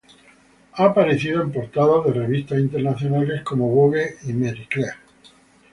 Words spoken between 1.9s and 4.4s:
de revista internacionales como "Vogue" y